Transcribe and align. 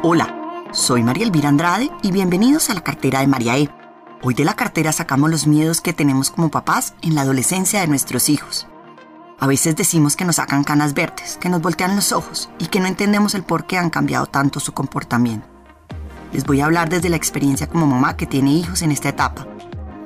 Hola, 0.00 0.64
soy 0.70 1.02
María 1.02 1.24
Elvira 1.24 1.48
Andrade 1.48 1.90
y 2.02 2.12
bienvenidos 2.12 2.70
a 2.70 2.74
la 2.74 2.82
cartera 2.82 3.18
de 3.18 3.26
María 3.26 3.58
E. 3.58 3.68
Hoy 4.22 4.32
de 4.32 4.44
la 4.44 4.54
cartera 4.54 4.92
sacamos 4.92 5.28
los 5.28 5.48
miedos 5.48 5.80
que 5.80 5.92
tenemos 5.92 6.30
como 6.30 6.52
papás 6.52 6.94
en 7.02 7.16
la 7.16 7.22
adolescencia 7.22 7.80
de 7.80 7.88
nuestros 7.88 8.28
hijos. 8.28 8.68
A 9.40 9.48
veces 9.48 9.74
decimos 9.74 10.14
que 10.14 10.24
nos 10.24 10.36
sacan 10.36 10.62
canas 10.62 10.94
verdes, 10.94 11.36
que 11.40 11.48
nos 11.48 11.60
voltean 11.60 11.96
los 11.96 12.12
ojos 12.12 12.48
y 12.60 12.66
que 12.66 12.78
no 12.78 12.86
entendemos 12.86 13.34
el 13.34 13.42
por 13.42 13.66
qué 13.66 13.76
han 13.76 13.90
cambiado 13.90 14.26
tanto 14.26 14.60
su 14.60 14.72
comportamiento. 14.72 15.48
Les 16.32 16.44
voy 16.44 16.60
a 16.60 16.66
hablar 16.66 16.88
desde 16.88 17.08
la 17.08 17.16
experiencia 17.16 17.68
como 17.68 17.88
mamá 17.88 18.16
que 18.16 18.26
tiene 18.26 18.52
hijos 18.52 18.82
en 18.82 18.92
esta 18.92 19.08
etapa 19.08 19.48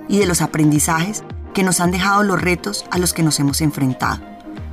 y 0.08 0.18
de 0.18 0.26
los 0.26 0.40
aprendizajes 0.40 1.22
que 1.52 1.64
nos 1.64 1.80
han 1.80 1.90
dejado 1.90 2.22
los 2.22 2.40
retos 2.40 2.86
a 2.90 2.96
los 2.96 3.12
que 3.12 3.22
nos 3.22 3.38
hemos 3.40 3.60
enfrentado. 3.60 4.31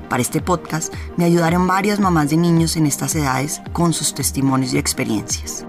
Para 0.10 0.24
este 0.24 0.42
podcast 0.42 0.92
me 1.18 1.26
ayudaron 1.26 1.68
varias 1.68 2.00
mamás 2.00 2.32
de 2.32 2.38
niños 2.38 2.76
en 2.76 2.88
estas 2.88 3.14
edades 3.14 3.62
con 3.74 3.94
sus 3.94 4.16
testimonios 4.16 4.74
y 4.74 4.80
experiencias. 4.80 5.66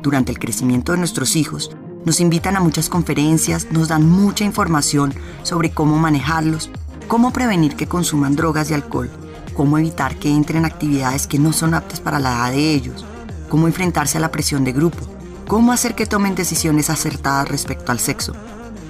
Durante 0.00 0.30
el 0.30 0.38
crecimiento 0.38 0.92
de 0.92 0.98
nuestros 0.98 1.34
hijos, 1.34 1.76
nos 2.04 2.20
invitan 2.20 2.56
a 2.56 2.60
muchas 2.60 2.88
conferencias, 2.88 3.66
nos 3.72 3.88
dan 3.88 4.08
mucha 4.08 4.44
información 4.44 5.12
sobre 5.42 5.72
cómo 5.72 5.98
manejarlos, 5.98 6.70
cómo 7.08 7.32
prevenir 7.32 7.74
que 7.74 7.88
consuman 7.88 8.36
drogas 8.36 8.70
y 8.70 8.74
alcohol, 8.74 9.10
cómo 9.54 9.76
evitar 9.76 10.14
que 10.14 10.30
entren 10.30 10.60
en 10.60 10.66
actividades 10.66 11.26
que 11.26 11.40
no 11.40 11.52
son 11.52 11.74
aptas 11.74 11.98
para 11.98 12.20
la 12.20 12.30
edad 12.30 12.52
de 12.52 12.72
ellos, 12.72 13.04
cómo 13.48 13.66
enfrentarse 13.66 14.18
a 14.18 14.20
la 14.20 14.30
presión 14.30 14.62
de 14.62 14.72
grupo, 14.72 15.04
cómo 15.48 15.72
hacer 15.72 15.96
que 15.96 16.06
tomen 16.06 16.36
decisiones 16.36 16.90
acertadas 16.90 17.48
respecto 17.48 17.90
al 17.90 17.98
sexo. 17.98 18.34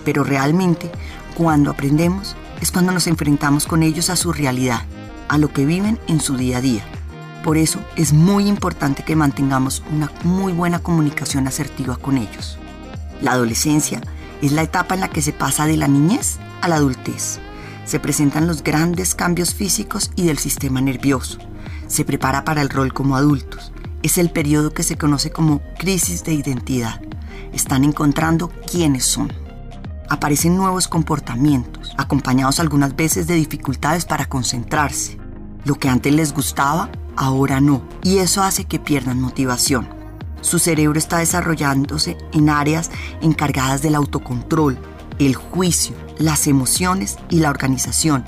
Pero 0.04 0.24
realmente, 0.24 0.92
cuando 1.36 1.70
aprendemos, 1.70 2.36
es 2.60 2.70
cuando 2.70 2.92
nos 2.92 3.06
enfrentamos 3.06 3.66
con 3.66 3.82
ellos 3.82 4.10
a 4.10 4.16
su 4.16 4.32
realidad, 4.32 4.82
a 5.30 5.38
lo 5.38 5.52
que 5.52 5.64
viven 5.64 5.98
en 6.08 6.20
su 6.20 6.36
día 6.36 6.58
a 6.58 6.60
día. 6.60 6.82
Por 7.44 7.56
eso 7.56 7.78
es 7.94 8.12
muy 8.12 8.48
importante 8.48 9.04
que 9.04 9.14
mantengamos 9.14 9.80
una 9.92 10.10
muy 10.24 10.52
buena 10.52 10.80
comunicación 10.80 11.46
asertiva 11.46 11.96
con 11.96 12.18
ellos. 12.18 12.58
La 13.22 13.32
adolescencia 13.32 14.00
es 14.42 14.50
la 14.50 14.62
etapa 14.62 14.94
en 14.94 15.00
la 15.00 15.08
que 15.08 15.22
se 15.22 15.32
pasa 15.32 15.66
de 15.66 15.76
la 15.76 15.86
niñez 15.86 16.38
a 16.62 16.68
la 16.68 16.76
adultez. 16.76 17.38
Se 17.84 18.00
presentan 18.00 18.48
los 18.48 18.64
grandes 18.64 19.14
cambios 19.14 19.54
físicos 19.54 20.10
y 20.16 20.26
del 20.26 20.38
sistema 20.38 20.80
nervioso. 20.80 21.38
Se 21.86 22.04
prepara 22.04 22.44
para 22.44 22.60
el 22.60 22.68
rol 22.68 22.92
como 22.92 23.16
adultos. 23.16 23.72
Es 24.02 24.18
el 24.18 24.30
periodo 24.30 24.74
que 24.74 24.82
se 24.82 24.98
conoce 24.98 25.30
como 25.30 25.62
crisis 25.78 26.24
de 26.24 26.34
identidad. 26.34 27.00
Están 27.52 27.84
encontrando 27.84 28.50
quiénes 28.68 29.04
son 29.04 29.32
aparecen 30.10 30.56
nuevos 30.56 30.88
comportamientos, 30.88 31.94
acompañados 31.96 32.58
algunas 32.58 32.94
veces 32.96 33.28
de 33.28 33.36
dificultades 33.36 34.04
para 34.04 34.26
concentrarse. 34.26 35.18
Lo 35.64 35.76
que 35.76 35.88
antes 35.88 36.12
les 36.12 36.34
gustaba, 36.34 36.90
ahora 37.16 37.60
no, 37.60 37.82
y 38.02 38.18
eso 38.18 38.42
hace 38.42 38.64
que 38.64 38.80
pierdan 38.80 39.20
motivación. 39.20 39.88
Su 40.40 40.58
cerebro 40.58 40.98
está 40.98 41.18
desarrollándose 41.18 42.18
en 42.32 42.50
áreas 42.50 42.90
encargadas 43.22 43.82
del 43.82 43.94
autocontrol, 43.94 44.78
el 45.20 45.36
juicio, 45.36 45.94
las 46.18 46.48
emociones 46.48 47.16
y 47.28 47.38
la 47.38 47.50
organización. 47.50 48.24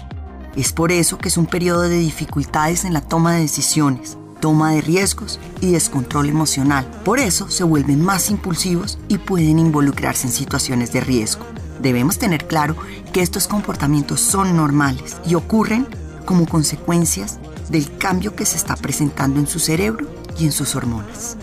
Es 0.55 0.73
por 0.73 0.93
eso 0.93 1.19
que 1.19 1.29
es 1.29 1.37
un 1.37 1.47
periodo 1.47 1.83
de 1.83 1.99
dificultades 1.99 2.85
en 2.85 2.93
la 2.93 3.01
toma 3.01 3.33
de 3.33 3.41
decisiones, 3.41 4.19
toma 4.41 4.73
de 4.73 4.83
riesgos 4.83 5.41
y 5.61 5.73
descontrol 5.73 6.29
emocional. 6.29 6.87
Por 7.05 7.19
eso 7.19 7.51
se 7.51 7.65
vuelven 7.65 8.05
más 8.05 8.31
impulsivos 8.31 8.99
y 9.09 9.19
pueden 9.19 9.59
involucrarse 9.59 10.29
en 10.29 10.33
situaciones 10.33 10.93
de 10.93 11.01
riesgo 11.01 11.52
debemos 11.83 12.19
tener 12.19 12.47
claro 12.47 12.77
que 13.13 13.23
estos 13.23 13.49
comportamientos 13.49 14.21
son 14.21 14.57
normales 14.57 15.17
y 15.27 15.35
ocurren 15.35 15.87
como 16.25 16.47
consecuencias 16.47 17.39
del 17.69 17.97
cambio 17.99 18.35
que 18.35 18.47
se 18.47 18.57
está 18.57 18.77
presentando 18.77 19.41
en 19.41 19.47
su 19.47 19.59
cerebro 19.59 20.07
y 20.39 20.47
en 20.47 20.53
sus 20.53 20.77
hormonas. 20.77 21.37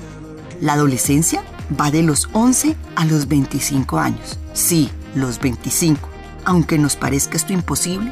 La 0.62 0.74
adolescencia 0.74 1.44
va 1.80 1.92
de 1.92 2.04
los 2.04 2.30
11 2.34 2.76
a 2.96 3.06
los 3.06 3.28
25 3.28 4.00
años. 4.00 4.40
Sí, 4.54 4.90
los 5.16 5.40
25. 5.40 6.10
Aunque 6.46 6.78
nos 6.78 6.96
parezca 6.96 7.38
esto 7.38 7.54
imposible, 7.54 8.12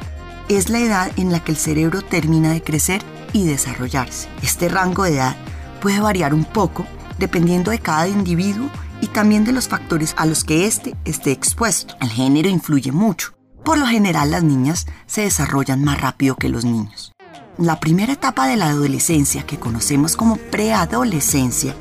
es 0.49 0.69
la 0.69 0.79
edad 0.79 1.11
en 1.17 1.31
la 1.31 1.43
que 1.43 1.51
el 1.51 1.57
cerebro 1.57 2.01
termina 2.01 2.51
de 2.51 2.61
crecer 2.63 3.01
y 3.33 3.45
desarrollarse. 3.45 4.29
Este 4.41 4.69
rango 4.69 5.03
de 5.03 5.15
edad 5.15 5.35
puede 5.81 5.99
variar 5.99 6.33
un 6.33 6.45
poco 6.45 6.85
dependiendo 7.17 7.71
de 7.71 7.79
cada 7.79 8.07
individuo 8.07 8.69
y 9.01 9.07
también 9.07 9.43
de 9.43 9.51
los 9.51 9.67
factores 9.67 10.13
a 10.17 10.25
los 10.25 10.43
que 10.43 10.65
éste 10.65 10.95
esté 11.05 11.31
expuesto. 11.31 11.95
El 12.01 12.09
género 12.09 12.49
influye 12.49 12.91
mucho. 12.91 13.33
Por 13.63 13.77
lo 13.77 13.85
general 13.85 14.31
las 14.31 14.43
niñas 14.43 14.87
se 15.05 15.21
desarrollan 15.21 15.83
más 15.83 15.99
rápido 15.99 16.35
que 16.35 16.49
los 16.49 16.65
niños. 16.65 17.13
La 17.57 17.79
primera 17.79 18.13
etapa 18.13 18.47
de 18.47 18.55
la 18.55 18.69
adolescencia, 18.69 19.43
que 19.43 19.59
conocemos 19.59 20.15
como 20.15 20.37
preadolescencia, 20.37 21.75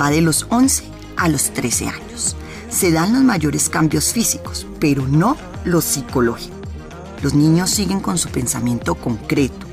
va 0.00 0.10
de 0.10 0.22
los 0.22 0.46
11 0.48 0.84
a 1.16 1.28
los 1.28 1.50
13 1.50 1.88
años. 1.88 2.36
Se 2.70 2.90
dan 2.90 3.12
los 3.12 3.22
mayores 3.22 3.68
cambios 3.68 4.12
físicos, 4.12 4.66
pero 4.80 5.06
no 5.06 5.36
los 5.64 5.84
psicológicos. 5.84 6.58
Los 7.22 7.34
niños 7.34 7.70
siguen 7.70 8.00
con 8.00 8.16
su 8.16 8.28
pensamiento 8.30 8.94
concreto, 8.94 9.66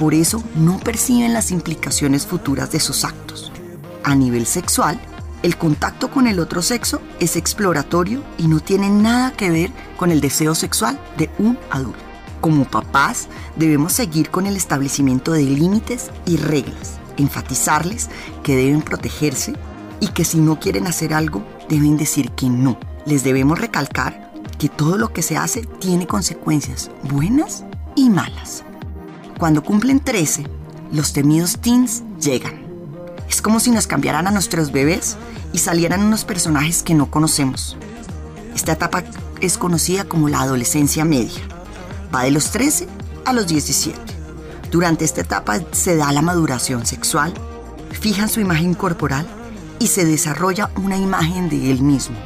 por 0.00 0.14
eso 0.14 0.42
no 0.54 0.78
perciben 0.78 1.34
las 1.34 1.50
implicaciones 1.50 2.26
futuras 2.26 2.72
de 2.72 2.80
sus 2.80 3.04
actos. 3.04 3.52
A 4.02 4.14
nivel 4.14 4.46
sexual, 4.46 4.98
el 5.42 5.56
contacto 5.56 6.10
con 6.10 6.26
el 6.26 6.38
otro 6.38 6.60
sexo 6.60 7.00
es 7.18 7.36
exploratorio 7.36 8.22
y 8.36 8.46
no 8.46 8.60
tiene 8.60 8.90
nada 8.90 9.32
que 9.32 9.50
ver 9.50 9.70
con 9.96 10.10
el 10.10 10.20
deseo 10.20 10.54
sexual 10.54 11.00
de 11.16 11.30
un 11.38 11.58
adulto. 11.70 11.98
Como 12.40 12.64
papás 12.64 13.28
debemos 13.56 13.92
seguir 13.92 14.30
con 14.30 14.46
el 14.46 14.56
establecimiento 14.56 15.32
de 15.32 15.44
límites 15.44 16.10
y 16.26 16.36
reglas, 16.36 16.98
enfatizarles 17.16 18.08
que 18.42 18.56
deben 18.56 18.82
protegerse 18.82 19.54
y 20.00 20.08
que 20.08 20.24
si 20.24 20.38
no 20.38 20.60
quieren 20.60 20.86
hacer 20.86 21.14
algo 21.14 21.42
deben 21.68 21.96
decir 21.96 22.30
que 22.32 22.48
no. 22.48 22.78
Les 23.06 23.24
debemos 23.24 23.58
recalcar 23.58 24.32
que 24.58 24.68
todo 24.68 24.98
lo 24.98 25.12
que 25.12 25.22
se 25.22 25.38
hace 25.38 25.62
tiene 25.62 26.06
consecuencias 26.06 26.90
buenas 27.04 27.64
y 27.96 28.10
malas. 28.10 28.62
Cuando 29.38 29.62
cumplen 29.62 30.00
13, 30.00 30.44
los 30.92 31.14
temidos 31.14 31.58
teens 31.60 32.02
llegan 32.20 32.70
es 33.30 33.40
como 33.40 33.60
si 33.60 33.70
nos 33.70 33.86
cambiaran 33.86 34.26
a 34.26 34.32
nuestros 34.32 34.72
bebés 34.72 35.16
y 35.52 35.58
salieran 35.58 36.02
unos 36.02 36.24
personajes 36.24 36.82
que 36.82 36.94
no 36.94 37.10
conocemos. 37.10 37.76
Esta 38.54 38.72
etapa 38.72 39.04
es 39.40 39.58
conocida 39.58 40.04
como 40.04 40.28
la 40.28 40.40
adolescencia 40.40 41.04
media. 41.04 41.40
Va 42.14 42.24
de 42.24 42.30
los 42.30 42.50
13 42.50 42.88
a 43.24 43.32
los 43.32 43.46
17. 43.46 43.98
Durante 44.70 45.04
esta 45.04 45.22
etapa 45.22 45.60
se 45.72 45.96
da 45.96 46.12
la 46.12 46.22
maduración 46.22 46.86
sexual, 46.86 47.32
fijan 47.90 48.28
su 48.28 48.40
imagen 48.40 48.74
corporal 48.74 49.26
y 49.78 49.88
se 49.88 50.04
desarrolla 50.04 50.70
una 50.76 50.96
imagen 50.96 51.48
de 51.48 51.70
él 51.70 51.82
mismo. 51.82 52.16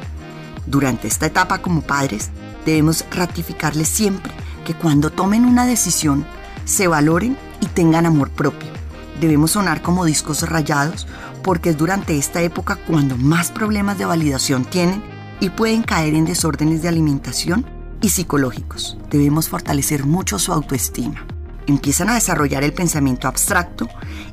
Durante 0.65 1.07
esta 1.07 1.27
etapa 1.27 1.59
como 1.59 1.81
padres 1.81 2.29
debemos 2.65 3.05
ratificarles 3.11 3.87
siempre 3.87 4.31
que 4.65 4.73
cuando 4.73 5.11
tomen 5.11 5.45
una 5.45 5.65
decisión 5.65 6.25
se 6.65 6.87
valoren 6.87 7.37
y 7.61 7.67
tengan 7.67 8.05
amor 8.05 8.29
propio 8.31 8.75
debemos 9.19 9.51
sonar 9.51 9.81
como 9.81 10.05
discos 10.05 10.47
rayados 10.47 11.07
porque 11.45 11.69
es 11.69 11.77
durante 11.77 12.17
esta 12.17 12.41
época 12.41 12.75
cuando 12.75 13.17
más 13.17 13.51
problemas 13.51 13.99
de 13.99 14.05
validación 14.05 14.65
tienen 14.65 15.03
y 15.39 15.51
pueden 15.51 15.83
caer 15.83 16.15
en 16.15 16.25
desórdenes 16.25 16.81
de 16.81 16.87
alimentación 16.87 17.67
y 18.01 18.09
psicológicos. 18.09 18.97
Debemos 19.11 19.47
fortalecer 19.47 20.07
mucho 20.07 20.39
su 20.39 20.51
autoestima. 20.51 21.23
Empiezan 21.67 22.09
a 22.09 22.15
desarrollar 22.15 22.63
el 22.63 22.73
pensamiento 22.73 23.27
abstracto 23.27 23.87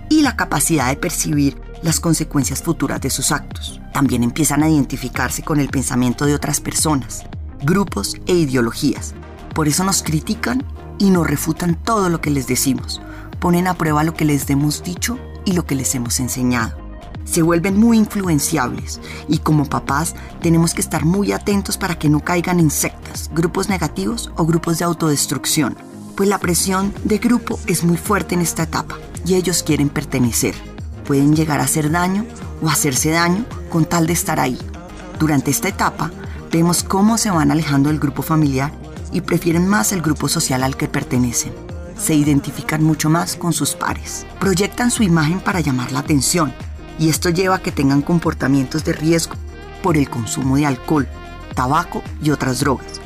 y 0.09 0.23
la 0.23 0.37
capacidad 0.37 0.89
de 0.89 0.97
percibir 0.97 1.61
las 1.83 2.01
consecuencias 2.01 2.63
futuras 2.63 3.03
de 3.03 3.11
sus 3.11 3.31
actos. 3.31 3.79
También 3.93 4.23
empiezan 4.23 4.63
a 4.63 4.71
identificarse 4.71 5.43
con 5.43 5.61
el 5.61 5.69
pensamiento 5.69 6.25
de 6.25 6.35
otras 6.35 6.63
personas, 6.63 7.25
grupos 7.63 8.17
e 8.27 8.33
ideologías. 8.33 9.15
Por 9.55 9.69
eso 9.69 9.85
nos 9.85 10.03
critican 10.03 10.65
y 10.99 11.11
nos 11.11 11.27
refutan 11.27 11.75
todo 11.75 12.09
lo 12.09 12.23
que 12.23 12.31
les 12.31 12.47
decimos, 12.47 13.03
ponen 13.39 13.67
a 13.67 13.75
prueba 13.75 14.03
lo 14.03 14.15
que 14.15 14.25
les 14.25 14.49
hemos 14.49 14.83
dicho 14.83 15.19
y 15.45 15.53
lo 15.53 15.67
que 15.67 15.75
les 15.75 15.95
hemos 15.95 16.19
enseñado. 16.19 16.82
Se 17.33 17.41
vuelven 17.41 17.81
muy 17.81 17.97
influenciables 17.97 19.01
y 19.27 19.39
como 19.39 19.65
papás 19.65 20.15
tenemos 20.43 20.75
que 20.75 20.83
estar 20.83 21.07
muy 21.07 21.33
atentos 21.33 21.79
para 21.79 21.99
que 21.99 22.11
no 22.11 22.21
caigan 22.21 22.61
en 22.61 22.71
sectas, 22.71 23.31
grupos 23.33 23.71
negativos 23.71 24.31
o 24.37 24.45
grupos 24.45 24.79
de 24.79 24.85
autodestrucción, 24.85 25.75
pues 26.15 26.29
la 26.29 26.37
presión 26.37 26.93
de 27.05 27.17
grupo 27.17 27.59
es 27.67 27.85
muy 27.85 27.97
fuerte 27.97 28.35
en 28.35 28.43
esta 28.43 28.65
etapa 28.65 28.99
y 29.25 29.37
ellos 29.37 29.63
quieren 29.63 29.89
pertenecer. 29.89 30.55
Pueden 31.07 31.35
llegar 31.35 31.61
a 31.61 31.65
hacer 31.65 31.91
daño 31.91 32.27
o 32.61 32.69
hacerse 32.69 33.09
daño 33.13 33.47
con 33.71 33.87
tal 33.87 34.07
de 34.07 34.13
estar 34.13 34.39
ahí. 34.39 34.59
Durante 35.19 35.51
esta 35.51 35.69
etapa 35.69 36.11
vemos 36.53 36.83
cómo 36.83 37.17
se 37.17 37.31
van 37.31 37.51
alejando 37.51 37.89
del 37.89 37.99
grupo 37.99 38.21
familiar 38.21 38.73
y 39.11 39.23
prefieren 39.23 39.67
más 39.67 39.93
el 39.93 40.03
grupo 40.03 40.29
social 40.29 40.63
al 40.63 40.77
que 40.77 40.87
pertenecen 40.87 41.55
se 41.97 42.15
identifican 42.15 42.83
mucho 42.83 43.09
más 43.09 43.37
con 43.37 43.53
sus 43.53 43.75
pares. 43.75 44.27
Proyectan 44.41 44.91
su 44.91 45.05
imagen 45.05 45.39
para 45.39 45.61
llamar 45.61 45.93
la 45.93 46.01
atención 46.01 46.53
y 46.99 47.09
esto 47.09 47.31
lleva 47.31 47.57
a 47.57 47.63
que 47.63 47.73
tengan 47.73 48.03
comportamientos 48.03 48.85
de 48.85 48.93
riesgo 48.93 49.35
por 49.83 49.97
el 49.97 50.09
consumo 50.09 50.57
de 50.57 50.67
alcohol, 50.67 51.09
tabaco 51.55 52.03
y 52.23 52.31
otras 52.31 52.61
drogas. 52.61 53.01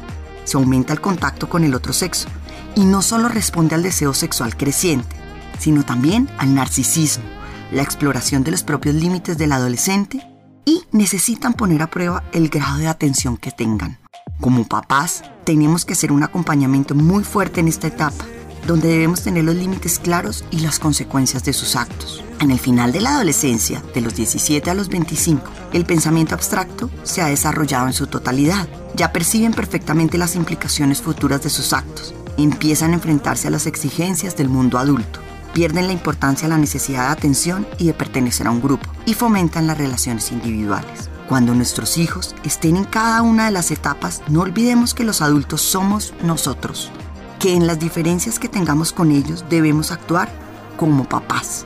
Se 0.45 0.57
aumenta 0.57 0.93
el 0.93 1.01
contacto 1.01 1.49
con 1.49 1.65
el 1.65 1.75
otro 1.75 1.93
sexo 1.93 2.29
y 2.75 2.85
no 2.85 3.03
solo 3.03 3.29
responde 3.29 3.75
al 3.75 3.83
deseo 3.83 4.15
sexual 4.15 4.57
creciente, 4.57 5.17
sino 5.59 5.85
también 5.85 6.29
al 6.39 6.55
narcisismo, 6.55 7.25
la 7.73 7.83
exploración 7.83 8.45
de 8.45 8.53
los 8.53 8.63
propios 8.63 8.95
límites 8.95 9.39
del 9.39 9.53
adolescente 9.53 10.27
y 10.65 10.83
necesitan 10.93 11.55
poner 11.55 11.83
a 11.83 11.91
prueba 11.91 12.25
el 12.33 12.49
grado 12.49 12.79
de 12.79 12.89
atención 12.89 13.37
que 13.37 13.51
tengan. 13.51 13.99
Como 14.41 14.67
papás, 14.67 15.23
tenemos 15.45 15.85
que 15.85 15.95
hacer 15.95 16.13
un 16.13 16.23
acompañamiento 16.23 16.95
muy 16.95 17.25
fuerte 17.25 17.61
en 17.61 17.69
esta 17.69 17.87
etapa, 17.87 18.25
donde 18.67 18.89
debemos 18.89 19.23
tener 19.23 19.45
los 19.45 19.55
límites 19.55 19.99
claros 19.99 20.45
y 20.51 20.61
las 20.61 20.79
consecuencias 20.79 21.45
de 21.45 21.53
sus 21.53 21.77
actos. 21.77 22.26
En 22.39 22.51
el 22.51 22.59
final 22.59 22.93
de 22.93 23.01
la 23.01 23.15
adolescencia, 23.15 23.83
de 23.95 24.03
los 24.03 24.15
17 24.15 24.71
a 24.71 24.75
los 24.75 24.89
25, 24.89 25.43
el 25.73 25.87
pensamiento 25.87 26.35
abstracto 26.35 26.91
se 27.03 27.23
ha 27.23 27.27
desarrollado 27.27 27.87
en 27.87 27.95
su 27.95 28.07
totalidad. 28.09 28.69
Ya 28.95 29.11
perciben 29.11 29.55
perfectamente 29.55 30.19
las 30.19 30.37
implicaciones 30.37 31.01
futuras 31.01 31.43
de 31.43 31.49
sus 31.49 31.73
actos. 31.73 32.15
Empiezan 32.37 32.91
a 32.91 32.95
enfrentarse 32.95 33.49
a 33.49 33.51
las 33.51 33.67
exigencias 33.67 34.37
del 34.37 34.51
mundo 34.51 34.79
adulto. 34.79 35.21
Pierden 35.55 35.87
la 35.87 35.95
importancia 35.95 36.47
a 36.47 36.51
la 36.51 36.59
necesidad 36.59 37.07
de 37.07 37.13
atención 37.13 37.67
y 37.79 37.87
de 37.87 37.95
pertenecer 37.95 38.47
a 38.47 38.51
un 38.51 38.61
grupo 38.61 38.87
y 39.07 39.15
fomentan 39.15 39.67
las 39.67 39.79
relaciones 39.79 40.31
individuales. 40.31 41.09
Cuando 41.31 41.55
nuestros 41.55 41.97
hijos 41.97 42.37
estén 42.45 42.77
en 42.77 42.85
cada 42.85 43.23
una 43.23 43.47
de 43.47 43.51
las 43.51 43.71
etapas, 43.71 44.23
no 44.29 44.43
olvidemos 44.43 44.93
que 44.93 45.05
los 45.05 45.23
adultos 45.23 45.63
somos 45.63 46.13
nosotros, 46.23 46.93
que 47.41 47.55
en 47.55 47.67
las 47.67 47.79
diferencias 47.79 48.39
que 48.39 48.51
tengamos 48.51 48.93
con 48.93 49.11
ellos 49.11 49.47
debemos 49.49 49.91
actuar 49.91 50.31
como 50.77 51.09
papás. 51.09 51.65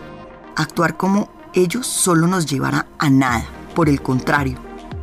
Actuar 0.56 0.97
como 0.97 1.29
ellos 1.55 1.87
solo 1.87 2.26
nos 2.26 2.47
llevará 2.47 2.87
a 2.99 3.11
nada, 3.11 3.44
por 3.75 3.88
el 3.88 4.02
contrario, 4.02 4.58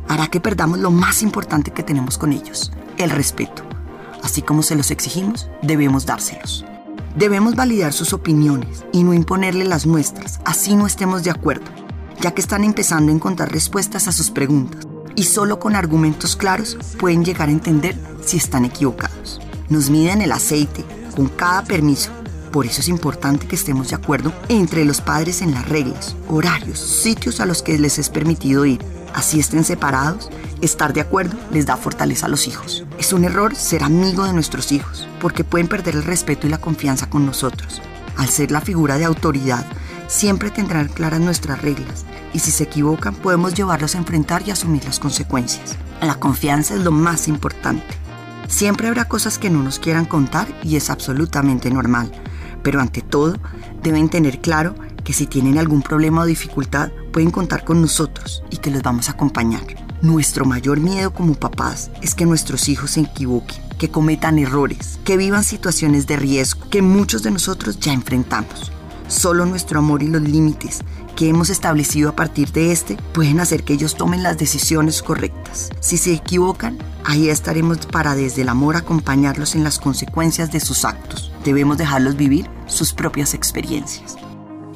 hará 0.08 0.28
que 0.28 0.40
perdamos 0.40 0.78
lo 0.78 0.90
más 0.90 1.22
importante 1.22 1.70
que 1.70 1.82
tenemos 1.82 2.18
con 2.18 2.32
ellos, 2.32 2.72
el 2.96 3.10
respeto. 3.10 3.62
Así 4.22 4.42
como 4.42 4.62
se 4.62 4.76
los 4.76 4.90
exigimos, 4.90 5.48
debemos 5.62 6.06
dárselos. 6.06 6.64
Debemos 7.16 7.56
validar 7.56 7.92
sus 7.92 8.12
opiniones 8.12 8.84
y 8.92 9.02
no 9.02 9.14
imponerle 9.14 9.64
las 9.64 9.86
nuestras, 9.86 10.40
así 10.44 10.76
no 10.76 10.86
estemos 10.86 11.24
de 11.24 11.30
acuerdo, 11.30 11.66
ya 12.20 12.32
que 12.32 12.40
están 12.40 12.64
empezando 12.64 13.10
a 13.10 13.14
encontrar 13.14 13.50
respuestas 13.50 14.08
a 14.08 14.12
sus 14.12 14.30
preguntas 14.30 14.86
y 15.14 15.24
solo 15.24 15.58
con 15.58 15.74
argumentos 15.74 16.36
claros 16.36 16.78
pueden 16.98 17.24
llegar 17.24 17.48
a 17.48 17.52
entender 17.52 17.96
si 18.24 18.36
están 18.36 18.64
equivocados. 18.64 19.40
Nos 19.68 19.90
miden 19.90 20.22
el 20.22 20.30
aceite 20.30 20.84
con 21.16 21.26
cada 21.26 21.64
permiso. 21.64 22.12
Por 22.52 22.66
eso 22.66 22.80
es 22.80 22.88
importante 22.88 23.46
que 23.46 23.56
estemos 23.56 23.88
de 23.88 23.96
acuerdo 23.96 24.32
entre 24.48 24.84
los 24.84 25.00
padres 25.00 25.42
en 25.42 25.52
las 25.52 25.68
reglas, 25.68 26.16
horarios, 26.28 26.78
sitios 26.78 27.40
a 27.40 27.46
los 27.46 27.62
que 27.62 27.78
les 27.78 27.98
es 27.98 28.08
permitido 28.08 28.64
ir. 28.64 28.80
Así 29.14 29.38
estén 29.38 29.64
separados, 29.64 30.30
estar 30.60 30.92
de 30.92 31.00
acuerdo 31.00 31.36
les 31.50 31.66
da 31.66 31.76
fortaleza 31.76 32.26
a 32.26 32.28
los 32.28 32.46
hijos. 32.46 32.84
Es 32.98 33.12
un 33.12 33.24
error 33.24 33.54
ser 33.54 33.82
amigo 33.82 34.24
de 34.24 34.32
nuestros 34.32 34.72
hijos, 34.72 35.06
porque 35.20 35.44
pueden 35.44 35.68
perder 35.68 35.96
el 35.96 36.04
respeto 36.04 36.46
y 36.46 36.50
la 36.50 36.58
confianza 36.58 37.10
con 37.10 37.26
nosotros. 37.26 37.82
Al 38.16 38.28
ser 38.28 38.50
la 38.50 38.60
figura 38.60 38.98
de 38.98 39.04
autoridad, 39.04 39.66
siempre 40.08 40.50
tendrán 40.50 40.88
claras 40.88 41.20
nuestras 41.20 41.60
reglas 41.60 42.04
y 42.32 42.38
si 42.40 42.50
se 42.50 42.64
equivocan 42.64 43.14
podemos 43.14 43.54
llevarlos 43.54 43.94
a 43.94 43.98
enfrentar 43.98 44.42
y 44.46 44.50
asumir 44.50 44.84
las 44.84 44.98
consecuencias. 44.98 45.76
La 46.00 46.14
confianza 46.14 46.74
es 46.74 46.80
lo 46.80 46.92
más 46.92 47.28
importante. 47.28 47.84
Siempre 48.48 48.88
habrá 48.88 49.06
cosas 49.06 49.38
que 49.38 49.50
no 49.50 49.62
nos 49.62 49.78
quieran 49.78 50.06
contar 50.06 50.48
y 50.62 50.76
es 50.76 50.88
absolutamente 50.90 51.70
normal, 51.70 52.10
pero 52.62 52.80
ante 52.80 53.02
todo 53.02 53.36
deben 53.82 54.08
tener 54.08 54.40
claro 54.40 54.74
que 55.04 55.12
si 55.12 55.26
tienen 55.26 55.58
algún 55.58 55.82
problema 55.82 56.22
o 56.22 56.26
dificultad 56.26 56.90
pueden 57.12 57.30
contar 57.30 57.64
con 57.64 57.80
nosotros 57.80 58.42
y 58.50 58.58
que 58.58 58.70
los 58.70 58.82
vamos 58.82 59.08
a 59.08 59.12
acompañar. 59.12 59.62
Nuestro 60.02 60.44
mayor 60.44 60.80
miedo 60.80 61.12
como 61.12 61.34
papás 61.34 61.90
es 62.02 62.14
que 62.14 62.26
nuestros 62.26 62.68
hijos 62.68 62.92
se 62.92 63.00
equivoquen, 63.00 63.62
que 63.78 63.90
cometan 63.90 64.38
errores, 64.38 65.00
que 65.04 65.16
vivan 65.16 65.44
situaciones 65.44 66.06
de 66.06 66.16
riesgo 66.16 66.68
que 66.70 66.82
muchos 66.82 67.22
de 67.22 67.30
nosotros 67.30 67.80
ya 67.80 67.92
enfrentamos. 67.92 68.70
Solo 69.08 69.46
nuestro 69.46 69.78
amor 69.78 70.02
y 70.02 70.08
los 70.08 70.22
límites 70.22 70.80
que 71.16 71.28
hemos 71.28 71.50
establecido 71.50 72.10
a 72.10 72.14
partir 72.14 72.52
de 72.52 72.70
este 72.70 72.96
pueden 73.12 73.40
hacer 73.40 73.64
que 73.64 73.72
ellos 73.72 73.96
tomen 73.96 74.22
las 74.22 74.38
decisiones 74.38 75.02
correctas. 75.02 75.70
Si 75.80 75.96
se 75.96 76.12
equivocan, 76.12 76.78
ahí 77.04 77.28
estaremos 77.28 77.78
para 77.86 78.14
desde 78.14 78.42
el 78.42 78.50
amor 78.50 78.76
acompañarlos 78.76 79.56
en 79.56 79.64
las 79.64 79.80
consecuencias 79.80 80.52
de 80.52 80.60
sus 80.60 80.84
actos. 80.84 81.27
Debemos 81.44 81.78
dejarlos 81.78 82.16
vivir 82.16 82.48
sus 82.66 82.92
propias 82.92 83.34
experiencias. 83.34 84.16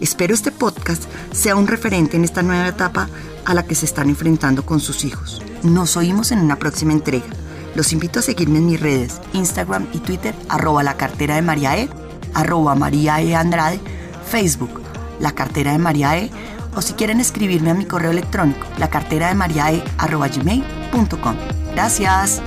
Espero 0.01 0.35
este 0.35 0.51
podcast 0.51 1.05
sea 1.33 1.55
un 1.57 1.67
referente 1.67 2.17
en 2.17 2.25
esta 2.25 2.43
nueva 2.43 2.69
etapa 2.69 3.09
a 3.45 3.55
la 3.55 3.65
que 3.65 3.75
se 3.75 3.87
están 3.87 4.09
enfrentando 4.09 4.65
con 4.65 4.81
sus 4.81 5.05
hijos. 5.05 5.43
Nos 5.63 5.97
oímos 5.97 6.33
en 6.33 6.41
una 6.41 6.57
próxima 6.57 6.93
entrega. 6.93 7.27
Los 7.75 7.93
invito 7.93 8.19
a 8.19 8.23
seguirme 8.23 8.59
en 8.59 8.67
mis 8.67 8.81
redes, 8.81 9.21
Instagram 9.33 9.87
y 9.93 9.99
Twitter, 9.99 10.35
arroba 10.49 10.83
la 10.83 10.97
cartera 10.97 11.37
de 11.37 11.43
María 11.43 11.79
E, 11.79 11.89
arroba 12.35 12.75
María 12.75 13.21
E 13.21 13.35
Andrade, 13.35 13.81
Facebook, 14.29 14.83
la 15.21 15.33
cartera 15.33 15.73
de 15.73 15.79
María 15.79 16.19
E, 16.19 16.31
o 16.75 16.83
si 16.83 16.95
quieren 16.95 17.21
escribirme 17.21 17.71
a 17.71 17.75
mi 17.75 17.85
correo 17.85 18.11
electrónico, 18.11 18.67
la 18.79 18.91
cartera 18.91 19.29
de 19.29 19.35
María 19.35 19.73
E, 19.73 19.83
arroba 19.99 20.29
gmail.com. 20.29 21.37
Gracias. 21.75 22.43